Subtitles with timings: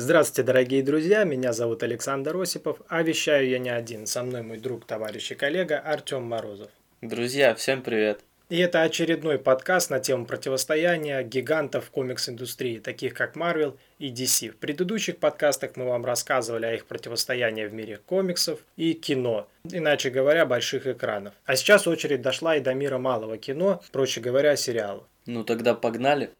[0.00, 4.56] Здравствуйте, дорогие друзья, меня зовут Александр Осипов, а вещаю я не один, со мной мой
[4.56, 6.70] друг, товарищ и коллега Артем Морозов.
[7.02, 8.20] Друзья, всем привет!
[8.48, 14.52] И это очередной подкаст на тему противостояния гигантов комикс-индустрии, таких как Marvel и DC.
[14.52, 20.08] В предыдущих подкастах мы вам рассказывали о их противостоянии в мире комиксов и кино, иначе
[20.08, 21.34] говоря, больших экранов.
[21.44, 25.04] А сейчас очередь дошла и до мира малого кино, проще говоря, сериалов.
[25.26, 26.30] Ну тогда погнали!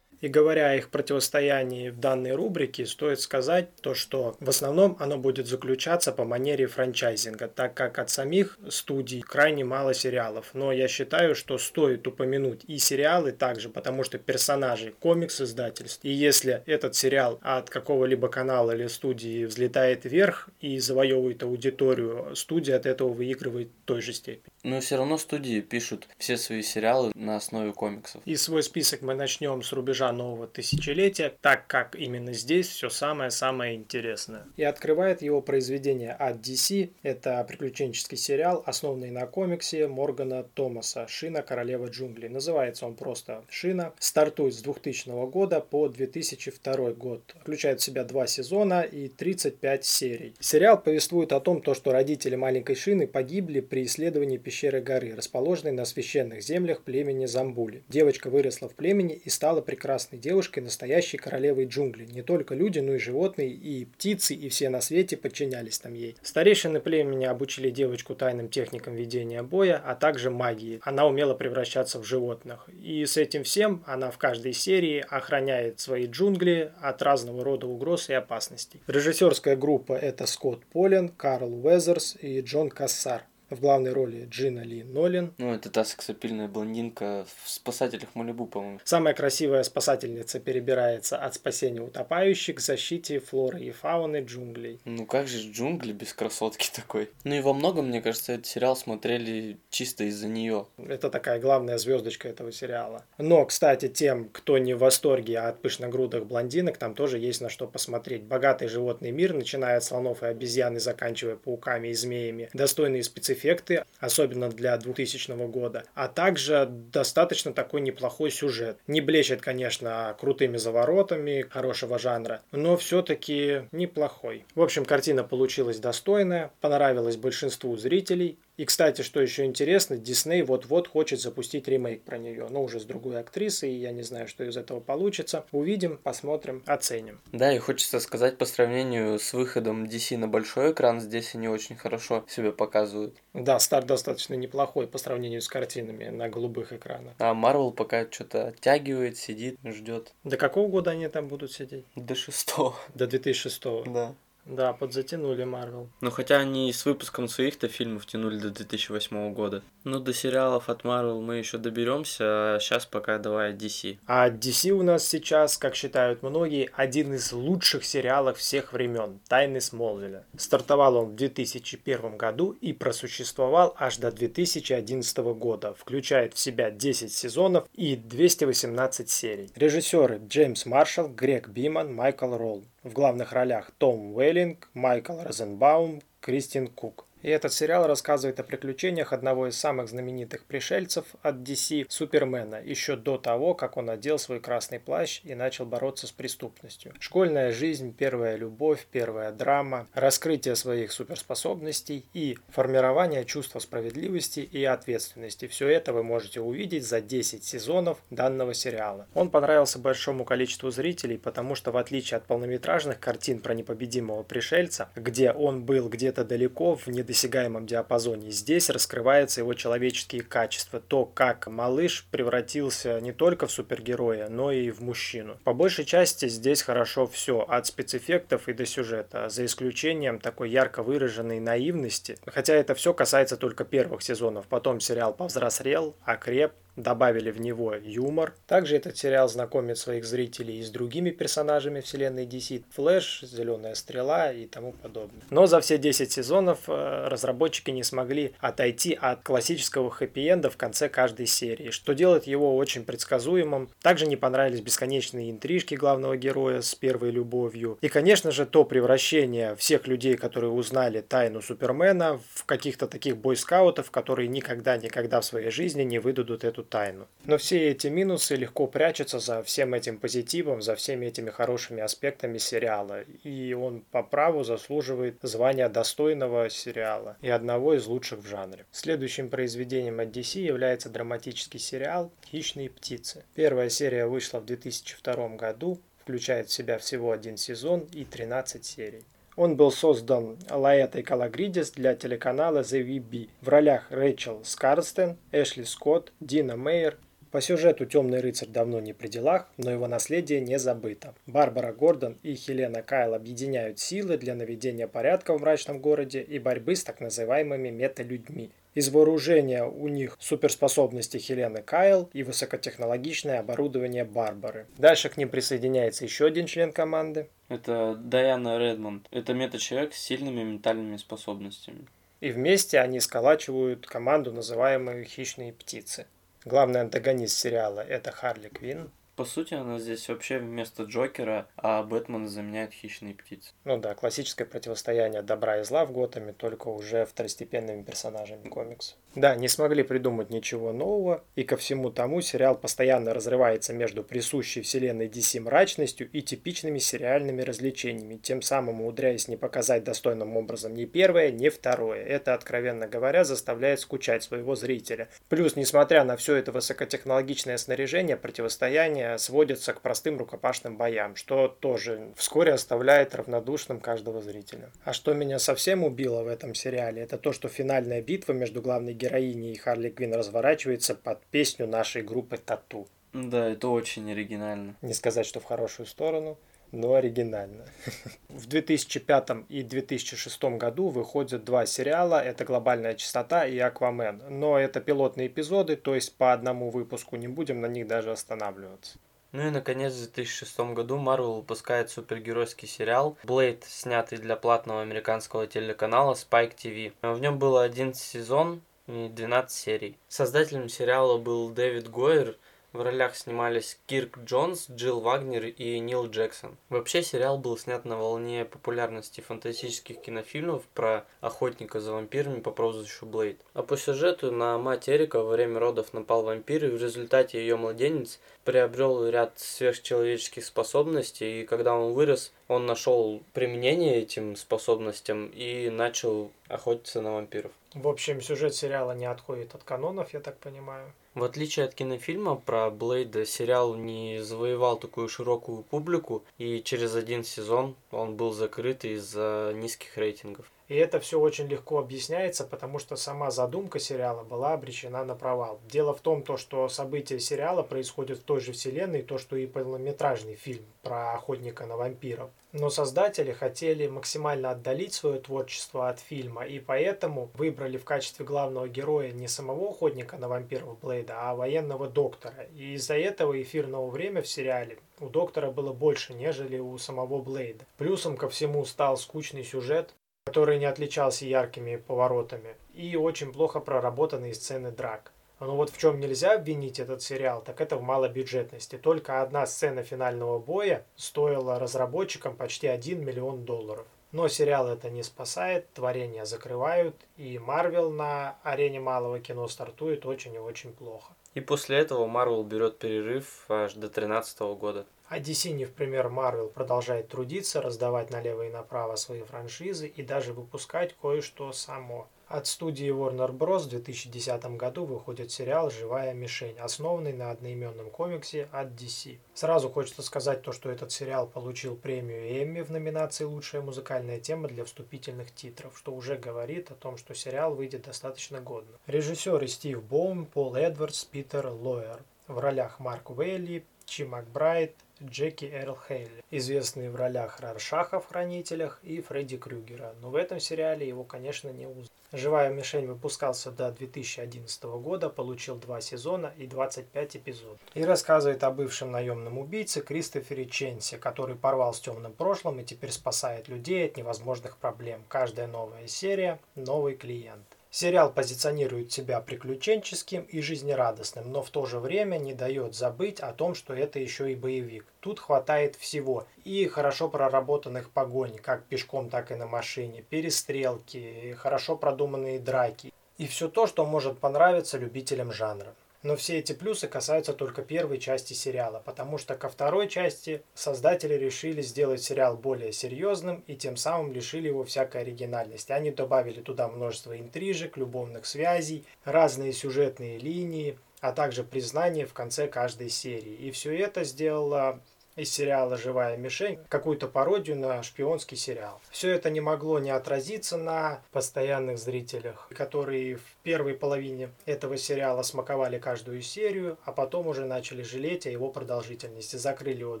[0.20, 5.18] И говоря о их противостоянии в данной рубрике, стоит сказать то, что в основном оно
[5.18, 10.50] будет заключаться по манере франчайзинга, так как от самих студий крайне мало сериалов.
[10.54, 16.00] Но я считаю, что стоит упомянуть и сериалы также, потому что персонажи комикс издательств.
[16.02, 22.76] И если этот сериал от какого-либо канала или студии взлетает вверх и завоевывает аудиторию, студия
[22.76, 24.52] от этого выигрывает в той же степени.
[24.66, 28.20] Но все равно студии пишут все свои сериалы на основе комиксов.
[28.24, 33.76] И свой список мы начнем с рубежа нового тысячелетия, так как именно здесь все самое-самое
[33.76, 34.42] интересное.
[34.56, 36.90] И открывает его произведение от DC.
[37.04, 41.42] Это приключенческий сериал, основанный на комиксе Моргана Томаса «Шина.
[41.42, 42.28] Королева джунглей».
[42.28, 43.94] Называется он просто «Шина».
[44.00, 47.36] Стартует с 2000 года по 2002 год.
[47.40, 50.34] Включает в себя два сезона и 35 серий.
[50.40, 55.14] Сериал повествует о том, то, что родители маленькой Шины погибли при исследовании пещеры пещеры горы,
[55.14, 57.82] расположенной на священных землях племени Замбули.
[57.90, 62.06] Девочка выросла в племени и стала прекрасной девушкой, настоящей королевой джунглей.
[62.06, 66.16] Не только люди, но и животные, и птицы, и все на свете подчинялись там ей.
[66.22, 70.80] Старейшины племени обучили девочку тайным техникам ведения боя, а также магии.
[70.82, 72.66] Она умела превращаться в животных.
[72.82, 78.08] И с этим всем она в каждой серии охраняет свои джунгли от разного рода угроз
[78.08, 78.80] и опасностей.
[78.86, 83.24] Режиссерская группа это Скотт Полен, Карл Уэзерс и Джон Кассар.
[83.48, 85.32] В главной роли Джина Ли Нолин.
[85.38, 88.80] Ну, это та сексапильная блондинка в «Спасателях Малибу», по-моему.
[88.82, 94.80] Самая красивая спасательница перебирается от спасения утопающих к защите флоры и фауны джунглей.
[94.84, 97.08] Ну, как же джунгли без красотки такой?
[97.22, 100.66] Ну и во многом, мне кажется, этот сериал смотрели чисто из-за нее.
[100.76, 103.04] Это такая главная звездочка этого сериала.
[103.16, 107.68] Но, кстати, тем, кто не в восторге от пышногрудых блондинок, там тоже есть на что
[107.68, 108.24] посмотреть.
[108.24, 112.50] Богатый животный мир, начиная от слонов и обезьян и заканчивая пауками и змеями.
[112.52, 118.78] Достойные спецэффекты спецэффекты, особенно для 2000 года, а также достаточно такой неплохой сюжет.
[118.86, 124.44] Не блещет, конечно, крутыми заворотами хорошего жанра, но все-таки неплохой.
[124.54, 130.88] В общем, картина получилась достойная, понравилась большинству зрителей, и, кстати, что еще интересно, Дисней вот-вот
[130.88, 134.44] хочет запустить ремейк про нее, но уже с другой актрисой, и я не знаю, что
[134.44, 135.44] из этого получится.
[135.52, 137.20] Увидим, посмотрим, оценим.
[137.32, 141.76] Да, и хочется сказать, по сравнению с выходом DC на большой экран, здесь они очень
[141.76, 143.16] хорошо себя показывают.
[143.34, 147.14] Да, старт достаточно неплохой по сравнению с картинами на голубых экранах.
[147.18, 150.14] А Marvel пока что-то оттягивает, сидит, ждет.
[150.24, 151.84] До какого года они там будут сидеть?
[151.94, 152.74] До шестого.
[152.94, 153.62] До 2006.
[153.86, 154.14] Да.
[154.46, 155.88] Да, подзатянули Марвел.
[156.00, 159.62] Ну хотя они с выпуском своих-то фильмов тянули до 2008 года.
[159.84, 163.98] Ну до сериалов от Марвел мы еще доберемся, а сейчас пока давай DC.
[164.06, 169.60] А DC у нас сейчас, как считают многие, один из лучших сериалов всех времен «Тайны
[169.60, 170.24] Смолвиля».
[170.36, 175.74] Стартовал он в 2001 году и просуществовал аж до 2011 года.
[175.74, 179.50] Включает в себя 10 сезонов и 218 серий.
[179.56, 182.64] Режиссеры Джеймс Маршалл, Грег Биман, Майкл Ролл.
[182.86, 187.05] В главных ролях Том Уэллинг, Майкл Розенбаум, Кристин Кук.
[187.22, 192.94] И этот сериал рассказывает о приключениях одного из самых знаменитых пришельцев от DC, Супермена, еще
[192.94, 196.92] до того, как он одел свой красный плащ и начал бороться с преступностью.
[197.00, 205.48] Школьная жизнь, первая любовь, первая драма, раскрытие своих суперспособностей и формирование чувства справедливости и ответственности.
[205.48, 209.06] Все это вы можете увидеть за 10 сезонов данного сериала.
[209.14, 214.90] Он понравился большому количеству зрителей, потому что в отличие от полнометражных картин про непобедимого пришельца,
[214.94, 218.30] где он был где-то далеко в недостижимом недосягаемом диапазоне.
[218.30, 224.70] Здесь раскрываются его человеческие качества, то, как малыш превратился не только в супергероя, но и
[224.70, 225.38] в мужчину.
[225.44, 230.82] По большей части здесь хорошо все, от спецэффектов и до сюжета, за исключением такой ярко
[230.82, 232.16] выраженной наивности.
[232.26, 234.46] Хотя это все касается только первых сезонов.
[234.48, 238.34] Потом сериал повзрослел, окреп, добавили в него юмор.
[238.46, 242.64] Также этот сериал знакомит своих зрителей и с другими персонажами вселенной DC.
[242.74, 245.22] Флэш, Зеленая Стрела и тому подобное.
[245.30, 250.88] Но за все 10 сезонов э, разработчики не смогли отойти от классического хэппи-энда в конце
[250.88, 253.70] каждой серии, что делает его очень предсказуемым.
[253.82, 257.78] Также не понравились бесконечные интрижки главного героя с первой любовью.
[257.80, 263.90] И, конечно же, то превращение всех людей, которые узнали тайну Супермена, в каких-то таких бойскаутов,
[263.90, 267.06] которые никогда-никогда в своей жизни не выдадут эту тайну.
[267.24, 272.38] Но все эти минусы легко прячутся за всем этим позитивом, за всеми этими хорошими аспектами
[272.38, 273.02] сериала.
[273.24, 278.66] И он по праву заслуживает звания достойного сериала и одного из лучших в жанре.
[278.70, 283.24] Следующим произведением от DC является драматический сериал «Хищные птицы».
[283.34, 289.04] Первая серия вышла в 2002 году, включает в себя всего один сезон и 13 серий.
[289.36, 296.14] Он был создан Лаэтой Калагридис для телеканала The VB в ролях Рэйчел Скарстен, Эшли Скотт,
[296.20, 296.96] Дина Мейер.
[297.30, 301.14] По сюжету «Темный рыцарь» давно не при делах, но его наследие не забыто.
[301.26, 306.74] Барбара Гордон и Хелена Кайл объединяют силы для наведения порядка в мрачном городе и борьбы
[306.74, 308.52] с так называемыми металюдьми.
[308.76, 314.66] Из вооружения у них суперспособности Хелены Кайл и высокотехнологичное оборудование Барбары.
[314.76, 317.30] Дальше к ним присоединяется еще один член команды.
[317.48, 319.06] Это Дайана Редмонд.
[319.10, 321.86] Это мета-человек с сильными ментальными способностями.
[322.20, 326.06] И вместе они сколачивают команду, называемую «Хищные птицы».
[326.44, 328.90] Главный антагонист сериала– это Харли Квинн.
[329.16, 333.52] По сути, она здесь вообще вместо Джокера, а Бэтмена заменяет хищные птицы.
[333.64, 338.94] Ну да, классическое противостояние добра и зла в Готэме, только уже второстепенными персонажами комикса.
[339.16, 344.60] Да, не смогли придумать ничего нового, и ко всему тому сериал постоянно разрывается между присущей
[344.60, 350.84] вселенной DC мрачностью и типичными сериальными развлечениями, тем самым умудряясь не показать достойным образом ни
[350.84, 352.04] первое, ни второе.
[352.04, 355.08] Это, откровенно говоря, заставляет скучать своего зрителя.
[355.30, 362.12] Плюс, несмотря на все это высокотехнологичное снаряжение, противостояние сводится к простым рукопашным боям, что тоже
[362.16, 364.70] вскоре оставляет равнодушным каждого зрителя.
[364.84, 368.92] А что меня совсем убило в этом сериале, это то, что финальная битва между главной
[368.92, 372.88] героиней героини и Харли Квин разворачивается под песню нашей группы Тату.
[373.12, 374.76] Да, это очень оригинально.
[374.82, 376.38] Не сказать, что в хорошую сторону,
[376.72, 377.64] но оригинально.
[378.28, 382.22] В 2005 и 2006 году выходят два сериала.
[382.22, 384.22] Это «Глобальная чистота» и «Аквамен».
[384.28, 388.98] Но это пилотные эпизоды, то есть по одному выпуску не будем на них даже останавливаться.
[389.32, 395.46] Ну и, наконец, в 2006 году Marvel выпускает супергеройский сериал Blade, снятый для платного американского
[395.46, 396.92] телеканала Spike TV.
[397.02, 399.98] В нем было один сезон, 12 серий.
[400.08, 402.38] Создателем сериала был Дэвид Гойер,
[402.76, 406.56] в ролях снимались Кирк Джонс, Джилл Вагнер и Нил Джексон.
[406.68, 413.06] Вообще сериал был снят на волне популярности фантастических кинофильмов про охотника за вампирами по прозвищу
[413.06, 413.40] Блейд.
[413.54, 417.56] А по сюжету на мать Эрика во время родов напал вампир, и в результате ее
[417.56, 425.68] младенец приобрел ряд сверхчеловеческих способностей, и когда он вырос, он нашел применение этим способностям и
[425.70, 427.50] начал охотиться на вампиров.
[427.74, 430.92] В общем, сюжет сериала не отходит от канонов, я так понимаю.
[431.16, 437.24] В отличие от кинофильма про Блейда, сериал не завоевал такую широкую публику, и через один
[437.24, 440.52] сезон он был закрыт из-за низких рейтингов.
[440.68, 445.60] И это все очень легко объясняется, потому что сама задумка сериала была обречена на провал.
[445.70, 449.46] Дело в том, то, что события сериала происходят в той же вселенной, то, что и
[449.46, 452.30] полнометражный фильм про охотника на вампиров.
[452.52, 458.66] Но создатели хотели максимально отдалить свое творчество от фильма, и поэтому выбрали в качестве главного
[458.66, 462.46] героя не самого охотника на вампиров Блейда, а военного доктора.
[462.56, 467.66] И из-за этого эфирного время в сериале у доктора было больше, нежели у самого Блейда.
[467.76, 469.94] Плюсом ко всему стал скучный сюжет,
[470.26, 475.12] который не отличался яркими поворотами, и очень плохо проработанные сцены драк.
[475.38, 478.76] Но вот в чем нельзя обвинить этот сериал, так это в малобюджетности.
[478.76, 483.86] Только одна сцена финального боя стоила разработчикам почти 1 миллион долларов.
[484.10, 490.34] Но сериал это не спасает, творения закрывают, и Марвел на арене малого кино стартует очень
[490.34, 491.12] и очень плохо.
[491.34, 494.86] И после этого Марвел берет перерыв аж до 2013 года.
[495.08, 500.02] А DC не в пример Marvel продолжает трудиться, раздавать налево и направо свои франшизы и
[500.02, 502.08] даже выпускать кое-что само.
[502.26, 503.60] От студии Warner Bros.
[503.60, 509.20] в 2010 году выходит сериал «Живая мишень», основанный на одноименном комиксе от DC.
[509.32, 514.48] Сразу хочется сказать то, что этот сериал получил премию Эмми в номинации «Лучшая музыкальная тема»
[514.48, 518.76] для вступительных титров, что уже говорит о том, что сериал выйдет достаточно годно.
[518.88, 522.02] Режиссеры Стив Боум, Пол Эдвардс, Питер Лойер.
[522.26, 528.80] В ролях Марк Уэйли, Чи Макбрайт, Джеки Эрл Хейли, известный в ролях Раршаха в «Хранителях»
[528.82, 531.86] и Фредди Крюгера, но в этом сериале его, конечно, не узнал.
[532.12, 537.60] «Живая мишень» выпускался до 2011 года, получил два сезона и 25 эпизодов.
[537.74, 542.92] И рассказывает о бывшем наемном убийце Кристофере Ченси, который порвал с темным прошлым и теперь
[542.92, 545.04] спасает людей от невозможных проблем.
[545.08, 547.55] Каждая новая серия– новый клиент.
[547.78, 553.34] Сериал позиционирует себя приключенческим и жизнерадостным, но в то же время не дает забыть о
[553.34, 554.86] том, что это еще и боевик.
[555.00, 556.26] Тут хватает всего.
[556.44, 562.94] И хорошо проработанных погонь, как пешком, так и на машине, перестрелки, хорошо продуманные драки.
[563.18, 565.74] И все то, что может понравиться любителям жанра.
[566.06, 571.14] Но все эти плюсы касаются только первой части сериала, потому что ко второй части создатели
[571.14, 575.72] решили сделать сериал более серьезным и тем самым лишили его всякой оригинальности.
[575.72, 582.46] Они добавили туда множество интрижек, любовных связей, разные сюжетные линии, а также признание в конце
[582.46, 583.34] каждой серии.
[583.34, 584.80] И все это сделало
[585.16, 588.80] из сериала «Живая мишень» какую-то пародию на шпионский сериал.
[588.90, 595.22] Все это не могло не отразиться на постоянных зрителях, которые в первой половине этого сериала
[595.22, 599.36] смаковали каждую серию, а потом уже начали жалеть о его продолжительности.
[599.36, 600.00] Закрыли его в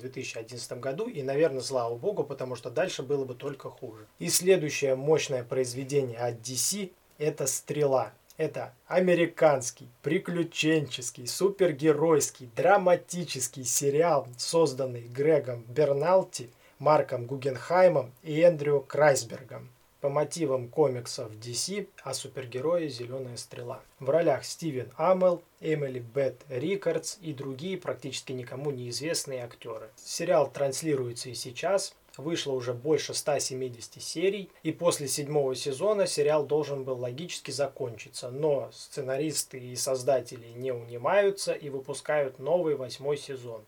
[0.00, 4.06] 2011 году, и, наверное, слава богу, потому что дальше было бы только хуже.
[4.18, 8.12] И следующее мощное произведение от DC– это «Стрела».
[8.36, 19.70] Это американский, приключенческий, супергеройский, драматический сериал, созданный Грегом Берналти, Марком Гугенхаймом и Эндрю Крайсбергом
[20.02, 23.80] по мотивам комиксов DC о супергерое «Зеленая стрела».
[23.98, 29.88] В ролях Стивен Амел, Эмили Бет Рикардс и другие практически никому неизвестные актеры.
[29.96, 36.84] Сериал транслируется и сейчас– вышло уже больше 170 серий, и после седьмого сезона сериал должен
[36.84, 43.62] был логически закончиться, но сценаристы и создатели не унимаются и выпускают новый восьмой сезон.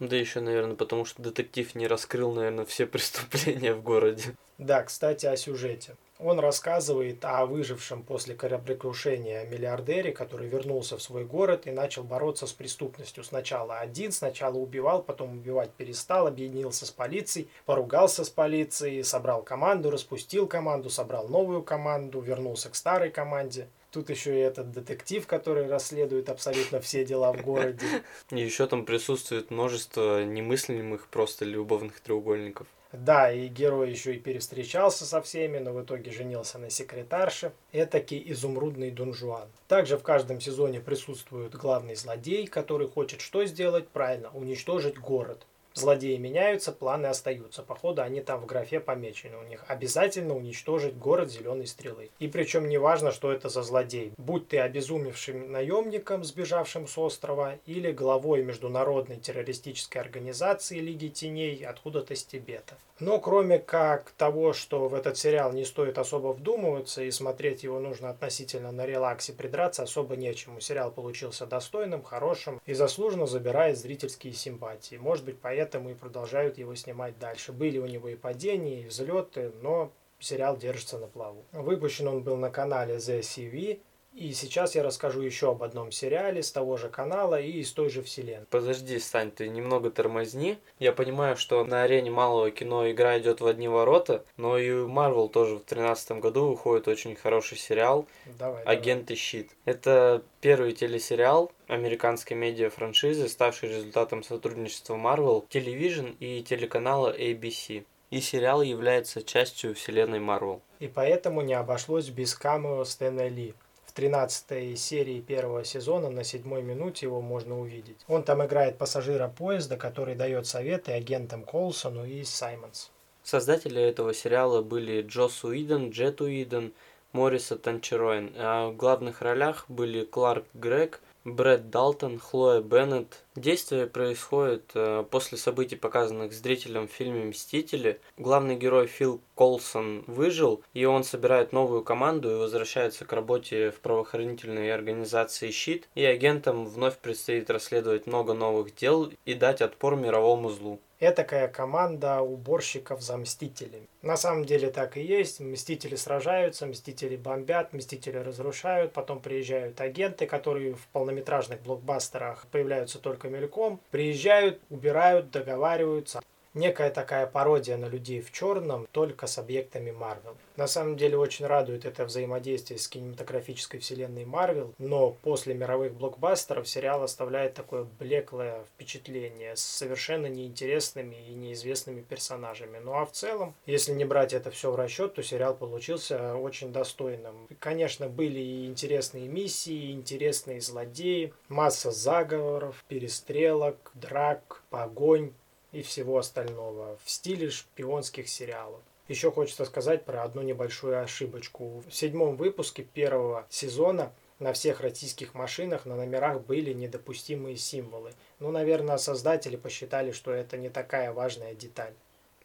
[0.00, 4.34] Да еще, наверное, потому что детектив не раскрыл, наверное, все преступления в городе.
[4.58, 5.96] Да, кстати, о сюжете.
[6.24, 12.46] Он рассказывает о выжившем после кораблекрушения миллиардере, который вернулся в свой город и начал бороться
[12.46, 13.22] с преступностью.
[13.24, 19.90] Сначала один, сначала убивал, потом убивать перестал, объединился с полицией, поругался с полицией, собрал команду,
[19.90, 23.68] распустил команду, собрал новую команду, вернулся к старой команде.
[23.90, 27.84] Тут еще и этот детектив, который расследует абсолютно все дела в городе.
[28.30, 32.66] И еще там присутствует множество немыслимых просто любовных треугольников.
[32.94, 37.52] Да, и герой еще и перевстречался со всеми, но в итоге женился на секретарше.
[37.72, 39.48] Этакий изумрудный Дон Жуан.
[39.66, 43.88] Также в каждом сезоне присутствует главный злодей, который хочет что сделать?
[43.88, 45.44] Правильно, уничтожить город.
[45.74, 47.64] Злодеи меняются, планы остаются.
[47.64, 49.36] Походу, они там в графе помечены.
[49.38, 52.10] У них обязательно уничтожить город зеленой стрелы.
[52.20, 54.12] И причем не важно, что это за злодей.
[54.16, 62.14] Будь ты обезумевшим наемником, сбежавшим с острова, или главой международной террористической организации Лиги Теней откуда-то
[62.14, 62.76] с Тибета.
[63.00, 67.80] Но кроме как того, что в этот сериал не стоит особо вдумываться и смотреть его
[67.80, 70.60] нужно относительно на релаксе, придраться особо нечему.
[70.60, 74.94] Сериал получился достойным, хорошим и заслуженно забирает зрительские симпатии.
[74.94, 77.50] Может быть, поэтому поэтому и продолжают его снимать дальше.
[77.52, 81.46] Были у него и падения, и взлеты, но сериал держится на плаву.
[81.52, 83.80] Выпущен он был на канале The CV,
[84.14, 87.90] и сейчас я расскажу еще об одном сериале с того же канала и из той
[87.90, 88.46] же вселенной.
[88.48, 90.58] Подожди, Стань, ты немного тормозни.
[90.78, 94.88] Я понимаю, что на арене малого кино игра идет в одни ворота, но и у
[94.88, 98.06] Marvel тоже в 2013 году выходит очень хороший сериал
[98.38, 99.50] давай, «Агенты Щит».
[99.64, 108.62] Это первый телесериал американской медиа-франшизы, ставший результатом сотрудничества Marvel, Television и телеканала ABC и сериал
[108.62, 110.62] является частью вселенной Марвел.
[110.78, 113.54] И поэтому не обошлось без камео Стэна Ли.
[113.94, 117.98] 13 серии первого сезона на седьмой минуте его можно увидеть.
[118.08, 122.90] Он там играет пассажира поезда, который дает советы агентам Колсону и Саймонс.
[123.22, 126.72] Создатели этого сериала были Джос Уидон, Джет Уидон,
[127.12, 133.24] Мориса Танчероин, а в главных ролях были Кларк Грег, Брэд Далтон, Хлоя Беннет.
[133.34, 137.98] Действие происходит э, после событий, показанных зрителям в фильме «Мстители».
[138.18, 143.80] Главный герой Фил Колсон выжил, и он собирает новую команду и возвращается к работе в
[143.80, 150.50] правоохранительной организации «Щит», и агентам вновь предстоит расследовать много новых дел и дать отпор мировому
[150.50, 153.88] злу этакая команда уборщиков за Мстителями.
[154.02, 155.40] На самом деле так и есть.
[155.40, 163.28] Мстители сражаются, Мстители бомбят, Мстители разрушают, потом приезжают агенты, которые в полнометражных блокбастерах появляются только
[163.28, 166.20] мельком, приезжают, убирают, договариваются
[166.54, 170.36] некая такая пародия на людей в черном, только с объектами Марвел.
[170.56, 176.68] На самом деле очень радует это взаимодействие с кинематографической вселенной Марвел, но после мировых блокбастеров
[176.68, 182.78] сериал оставляет такое блеклое впечатление с совершенно неинтересными и неизвестными персонажами.
[182.78, 186.72] Ну а в целом, если не брать это все в расчет, то сериал получился очень
[186.72, 187.48] достойным.
[187.58, 195.32] Конечно, были и интересные миссии, и интересные злодеи, масса заговоров, перестрелок, драк, погонь,
[195.74, 198.80] и всего остального в стиле шпионских сериалов.
[199.08, 201.82] Еще хочется сказать про одну небольшую ошибочку.
[201.86, 208.12] В седьмом выпуске первого сезона на всех российских машинах на номерах были недопустимые символы.
[208.38, 211.92] Ну, наверное, создатели посчитали, что это не такая важная деталь.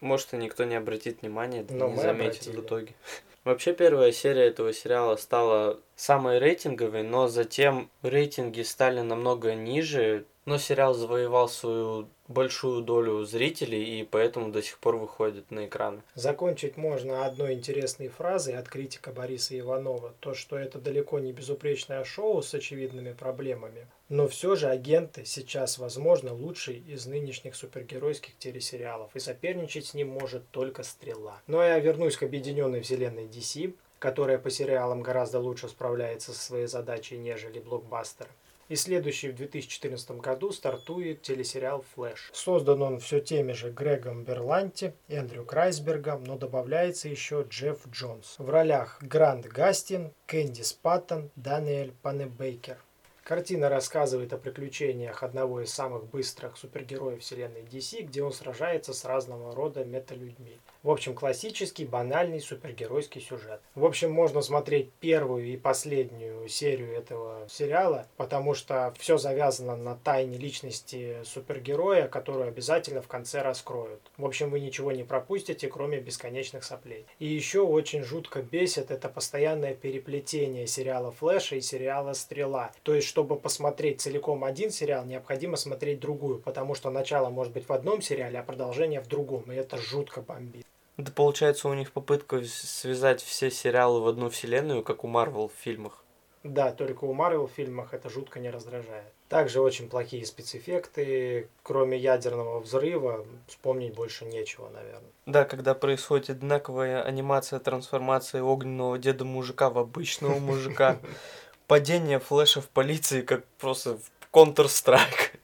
[0.02, 2.56] Может, и никто не обратит внимания, да не заметит обратили.
[2.58, 2.94] в итоге.
[3.44, 10.58] Вообще первая серия этого сериала стала самой рейтинговой, но затем рейтинги стали намного ниже, но
[10.58, 16.02] сериал завоевал свою большую долю зрителей и поэтому до сих пор выходит на экраны.
[16.16, 20.14] Закончить можно одной интересной фразой от критика Бориса Иванова.
[20.22, 23.88] То, что это далеко не безупречное шоу с очевидными проблемами.
[24.08, 29.16] Но все же агенты сейчас, возможно, лучший из нынешних супергеройских телесериалов.
[29.16, 31.42] И соперничать с ним может только Стрела.
[31.48, 36.68] Но я вернусь к объединенной вселенной DC, которая по сериалам гораздо лучше справляется со своей
[36.68, 38.32] задачей, нежели блокбастеры.
[38.70, 42.30] И следующий в 2014 году стартует телесериал «Флэш».
[42.34, 48.36] Создан он все теми же Грегом Берланти, Эндрю Крайсбергом, но добавляется еще Джефф Джонс.
[48.38, 52.78] В ролях Грант Гастин, Кэндис Паттон, Даниэль Панебейкер.
[53.24, 59.06] Картина рассказывает о приключениях одного из самых быстрых супергероев вселенной DC, где он сражается с
[59.06, 60.58] разного рода металюдьми.
[60.82, 63.60] В общем, классический, банальный супергеройский сюжет.
[63.76, 69.96] В общем, можно смотреть первую и последнюю серию этого сериала, потому что все завязано на
[69.96, 74.00] тайне личности супергероя, которую обязательно в конце раскроют.
[74.16, 77.06] В общем, вы ничего не пропустите, кроме бесконечных соплей.
[77.20, 82.72] И еще очень жутко бесит это постоянное переплетение сериала Флэша и сериала Стрела.
[82.84, 87.68] То есть, чтобы посмотреть целиком один сериал, необходимо смотреть другую, потому что начало может быть
[87.68, 90.69] в одном сериале, а продолжение в другом, и это жутко бомбит.
[91.00, 95.64] Это получается у них попытка связать все сериалы в одну вселенную, как у Марвел в
[95.64, 96.04] фильмах.
[96.44, 99.14] Да, только у Марвел в фильмах это жутко не раздражает.
[99.30, 101.48] Также очень плохие спецэффекты.
[101.64, 105.12] Кроме ядерного взрыва, вспомнить больше нечего, наверное.
[105.26, 111.00] Да, когда происходит одинаковая анимация трансформации огненного деда мужика в обычного мужика.
[111.68, 115.40] Падение флеша в полиции, как просто в Counter-Strike.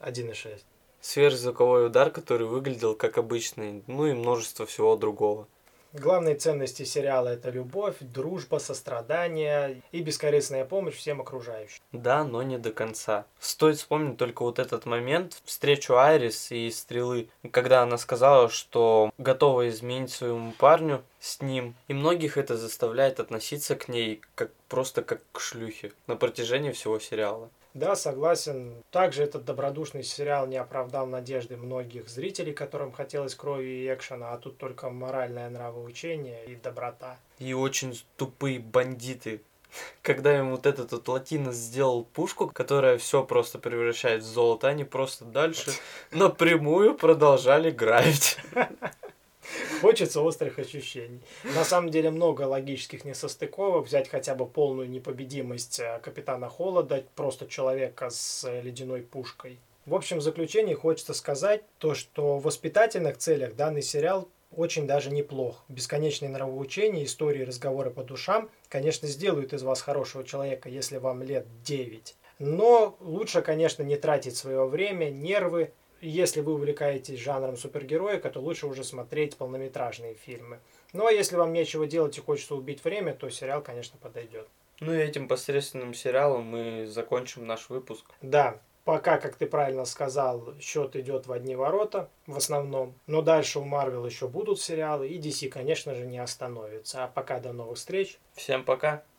[0.00, 0.60] 1.6
[1.02, 5.46] сверхзвуковой удар, который выглядел как обычный, ну и множество всего другого.
[5.92, 11.82] Главные ценности сериала– это любовь, дружба, сострадание и бескорыстная помощь всем окружающим.
[11.92, 13.26] Да, но не до конца.
[13.38, 19.68] Стоит вспомнить только вот этот момент, встречу Айрис и Стрелы, когда она сказала, что готова
[19.68, 21.74] изменить своему парню с ним.
[21.88, 26.98] И многих это заставляет относиться к ней как просто как к шлюхе на протяжении всего
[27.00, 27.50] сериала.
[27.74, 28.74] Да, согласен.
[28.90, 34.38] Также этот добродушный сериал не оправдал надежды многих зрителей, которым хотелось крови и экшена, а
[34.38, 37.18] тут только моральное нравоучение и доброта.
[37.38, 39.40] И очень тупые бандиты.
[40.02, 44.84] Когда им вот этот вот латинос сделал пушку, которая все просто превращает в золото, они
[44.84, 45.72] просто дальше
[46.10, 48.38] напрямую продолжали грабить.
[49.80, 51.20] Хочется острых ощущений.
[51.44, 53.86] На самом деле много логических несостыковок.
[53.86, 59.58] Взять хотя бы полную непобедимость э, Капитана Холода, просто человека с э, ледяной пушкой.
[59.86, 65.10] В общем, в заключение хочется сказать то, что в воспитательных целях данный сериал очень даже
[65.10, 65.64] неплох.
[65.68, 71.46] Бесконечные нравоучения, истории, разговоры по душам, конечно, сделают из вас хорошего человека, если вам лет
[71.64, 72.14] 9.
[72.38, 78.66] Но лучше, конечно, не тратить свое время, нервы если вы увлекаетесь жанром супергероика, то лучше
[78.66, 80.58] уже смотреть полнометражные фильмы.
[80.92, 84.48] Ну а если вам нечего делать и хочется убить время, то сериал, конечно, подойдет.
[84.80, 88.04] Ну и этим посредственным сериалом мы закончим наш выпуск.
[88.20, 92.94] Да, пока, как ты правильно сказал, счет идет в одни ворота в основном.
[93.06, 97.04] Но дальше у Марвел еще будут сериалы, и DC, конечно же, не остановится.
[97.04, 98.18] А пока до новых встреч.
[98.34, 99.04] Всем пока.